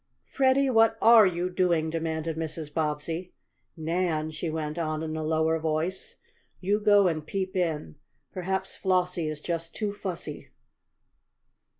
"Freddie, 0.25 0.71
what 0.71 0.97
are 0.99 1.27
you 1.27 1.47
doing?" 1.47 1.91
demanded 1.91 2.35
Mrs. 2.35 2.73
Bobbsey. 2.73 3.33
"Nan," 3.77 4.31
she 4.31 4.49
went 4.49 4.79
on 4.79 5.03
in 5.03 5.15
a 5.15 5.21
lower 5.23 5.59
voice, 5.59 6.15
"you 6.59 6.79
go 6.79 7.07
and 7.07 7.23
peep 7.27 7.55
in. 7.55 7.97
Perhaps 8.33 8.75
Flossie 8.75 9.27
is 9.29 9.39
just 9.39 9.75
too 9.75 9.93
fussy." 9.93 10.49